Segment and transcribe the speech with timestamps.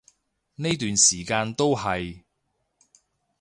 [0.55, 2.23] 呢段時間都係